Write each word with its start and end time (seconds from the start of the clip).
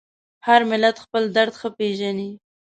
هر 0.47 0.61
ملت 0.71 0.95
خپل 1.05 1.23
درد 1.35 1.53
ښه 1.59 1.69
پېژني. 1.77 2.29